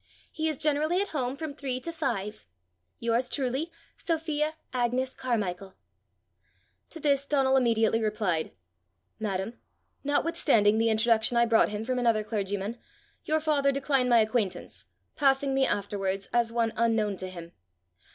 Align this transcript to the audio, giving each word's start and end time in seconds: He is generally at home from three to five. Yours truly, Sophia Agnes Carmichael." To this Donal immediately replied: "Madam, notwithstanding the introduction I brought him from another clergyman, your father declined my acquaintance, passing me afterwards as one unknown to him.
He 0.31 0.47
is 0.49 0.57
generally 0.57 0.99
at 0.99 1.09
home 1.09 1.37
from 1.37 1.53
three 1.53 1.79
to 1.81 1.91
five. 1.91 2.47
Yours 2.97 3.29
truly, 3.29 3.71
Sophia 3.97 4.55
Agnes 4.73 5.13
Carmichael." 5.13 5.75
To 6.89 6.99
this 6.99 7.27
Donal 7.27 7.55
immediately 7.55 8.01
replied: 8.01 8.51
"Madam, 9.19 9.59
notwithstanding 10.03 10.79
the 10.79 10.89
introduction 10.89 11.37
I 11.37 11.45
brought 11.45 11.69
him 11.69 11.83
from 11.83 11.99
another 11.99 12.23
clergyman, 12.23 12.79
your 13.25 13.39
father 13.39 13.71
declined 13.71 14.09
my 14.09 14.21
acquaintance, 14.21 14.87
passing 15.15 15.53
me 15.53 15.67
afterwards 15.67 16.27
as 16.33 16.51
one 16.51 16.73
unknown 16.75 17.15
to 17.17 17.29
him. 17.29 17.51